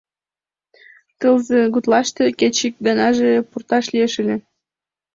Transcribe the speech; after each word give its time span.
—Тылзе 1.19 1.59
гутлаште 1.73 2.23
кеч 2.39 2.55
ик 2.67 2.75
ганаже 2.85 3.31
пурташ 3.49 3.85
лиеш 3.93 4.13
ыле. 4.21 4.35